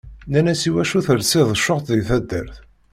[0.27, 2.55] Nnan-as iwacu telsiḍ short deg taddart.